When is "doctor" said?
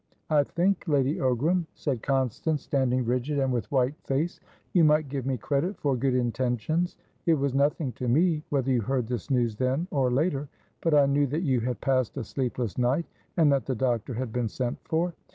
13.75-14.15